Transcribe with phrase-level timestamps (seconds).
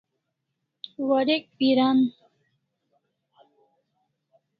[1.07, 1.99] Warek piran